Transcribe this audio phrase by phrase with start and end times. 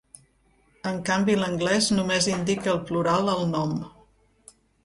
[0.91, 3.81] En canvi l'anglès només indica el plural al nom.